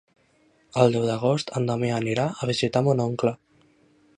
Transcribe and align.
El 0.83 0.95
deu 0.95 1.03
d'agost 1.09 1.53
en 1.61 1.69
Damià 1.71 1.99
anirà 1.99 2.25
a 2.31 2.49
visitar 2.53 2.85
mon 2.89 3.05
oncle. 3.05 3.35